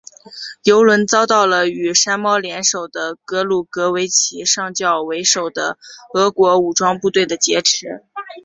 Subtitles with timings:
[0.63, 5.77] 油轮遭到了与山猫联手的格鲁格维奇上校为首的
[6.15, 8.03] 俄国武装部队的劫持。